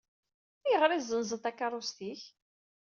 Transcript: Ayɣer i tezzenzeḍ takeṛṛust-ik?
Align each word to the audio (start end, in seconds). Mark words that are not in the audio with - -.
Ayɣer 0.65 0.89
i 0.91 0.99
tezzenzeḍ 1.01 1.39
takeṛṛust-ik? 1.43 2.21